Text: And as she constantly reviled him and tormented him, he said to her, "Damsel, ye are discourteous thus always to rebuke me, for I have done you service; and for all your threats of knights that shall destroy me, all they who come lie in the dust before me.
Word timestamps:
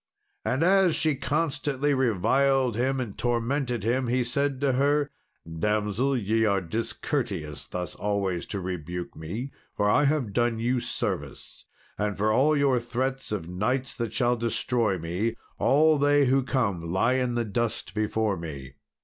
And 0.43 0.63
as 0.63 0.95
she 0.95 1.13
constantly 1.13 1.93
reviled 1.93 2.75
him 2.75 2.99
and 2.99 3.15
tormented 3.15 3.83
him, 3.83 4.07
he 4.07 4.23
said 4.23 4.59
to 4.61 4.71
her, 4.71 5.11
"Damsel, 5.45 6.17
ye 6.17 6.43
are 6.43 6.59
discourteous 6.59 7.67
thus 7.67 7.93
always 7.93 8.47
to 8.47 8.59
rebuke 8.59 9.15
me, 9.15 9.51
for 9.77 9.87
I 9.87 10.05
have 10.05 10.33
done 10.33 10.57
you 10.57 10.79
service; 10.79 11.65
and 11.99 12.17
for 12.17 12.33
all 12.33 12.57
your 12.57 12.79
threats 12.79 13.31
of 13.31 13.47
knights 13.47 13.93
that 13.93 14.11
shall 14.11 14.35
destroy 14.35 14.97
me, 14.97 15.35
all 15.59 15.99
they 15.99 16.25
who 16.25 16.41
come 16.41 16.91
lie 16.91 17.13
in 17.13 17.35
the 17.35 17.45
dust 17.45 17.93
before 17.93 18.37
me. 18.37 18.73